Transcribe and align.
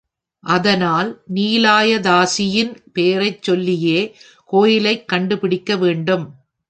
ஆதலால் 0.43 1.09
நீலாயதாக்ஷியின் 1.33 2.73
பெயரைச் 2.93 3.43
சொல்லியே 3.43 3.99
கோயிலைக் 4.49 5.07
கண்டுபிடிக்க 5.07 5.77
வேண்டும். 5.77 6.25